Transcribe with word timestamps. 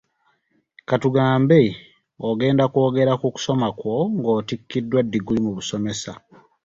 Ka 0.87 0.95
tugambe 1.01 1.59
ogenda 2.29 2.63
kwogera 2.71 3.13
ku 3.21 3.27
kusoma 3.35 3.67
kwo 3.79 3.95
nga 4.17 4.29
otikiddwa 4.39 4.99
ddiguli 5.03 5.39
mu 5.45 5.51
busomesa. 5.57 6.11